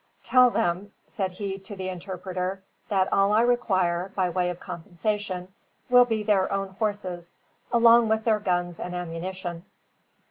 [0.23, 5.53] "Tell them," said he to the interpreter, "that all I require, by way of compensation,
[5.91, 7.35] will be their own horses
[7.71, 9.63] along with their guns and ammunition."